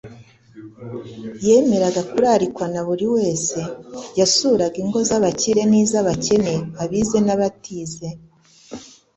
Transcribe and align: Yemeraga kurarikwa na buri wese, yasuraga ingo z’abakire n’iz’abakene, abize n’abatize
Yemeraga 1.47 2.01
kurarikwa 2.11 2.65
na 2.73 2.81
buri 2.87 3.05
wese, 3.15 3.59
yasuraga 4.19 4.75
ingo 4.83 4.99
z’abakire 5.07 5.61
n’iz’abakene, 5.71 6.55
abize 6.81 7.17
n’abatize 7.23 8.07